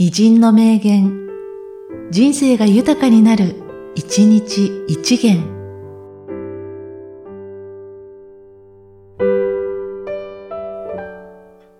[0.00, 1.28] 偉人の名言、
[2.12, 3.56] 人生が豊かになる、
[3.96, 5.42] 一日一元。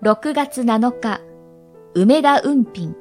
[0.03, 1.21] 6月7日、
[1.95, 2.93] 梅田雲賓。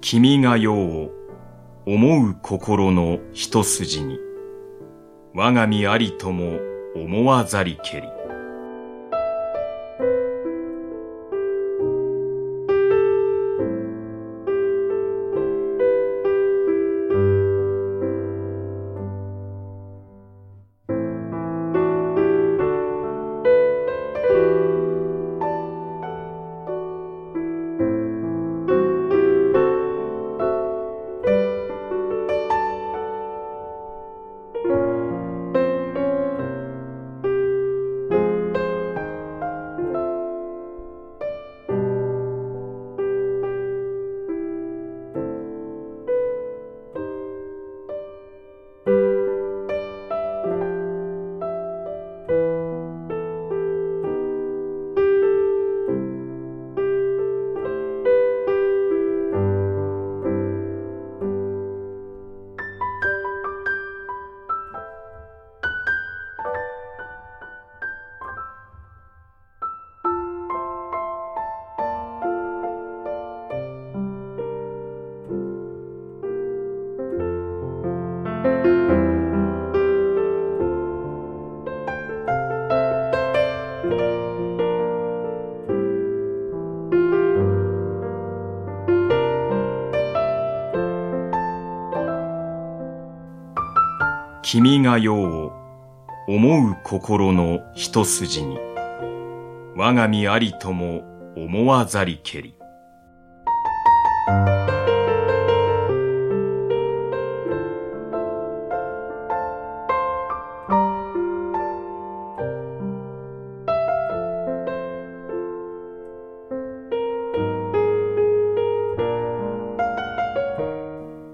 [0.00, 1.12] 君が世を
[1.86, 4.18] 思う心の一筋に、
[5.34, 6.58] 我が身ありとも
[6.96, 8.23] 思わざりけり。
[94.46, 95.52] 君が世を
[96.28, 98.58] 思う心の一筋に、
[99.74, 101.02] 我が身ありとも
[101.34, 102.54] 思わざりけり。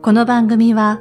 [0.00, 1.00] この番組は、